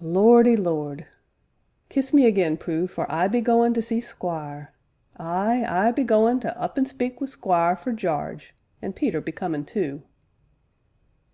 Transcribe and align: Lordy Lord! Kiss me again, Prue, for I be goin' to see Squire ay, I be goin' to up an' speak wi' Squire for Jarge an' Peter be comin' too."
Lordy 0.00 0.56
Lord! 0.56 1.06
Kiss 1.90 2.14
me 2.14 2.24
again, 2.24 2.56
Prue, 2.56 2.86
for 2.86 3.04
I 3.12 3.28
be 3.28 3.42
goin' 3.42 3.74
to 3.74 3.82
see 3.82 4.00
Squire 4.00 4.72
ay, 5.18 5.66
I 5.68 5.92
be 5.92 6.02
goin' 6.02 6.40
to 6.40 6.58
up 6.58 6.78
an' 6.78 6.86
speak 6.86 7.20
wi' 7.20 7.26
Squire 7.26 7.76
for 7.76 7.92
Jarge 7.92 8.54
an' 8.80 8.94
Peter 8.94 9.20
be 9.20 9.32
comin' 9.32 9.66
too." 9.66 10.02